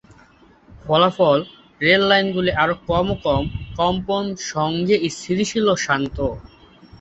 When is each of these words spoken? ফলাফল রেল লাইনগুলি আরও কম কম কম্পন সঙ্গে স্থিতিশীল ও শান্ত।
ফলাফল 0.83 1.39
রেল 1.81 2.01
লাইনগুলি 2.09 2.51
আরও 2.63 2.75
কম 2.89 3.07
কম 3.25 3.43
কম্পন 3.77 4.23
সঙ্গে 4.51 4.95
স্থিতিশীল 5.15 5.65
ও 5.67 5.85
শান্ত। 5.85 6.17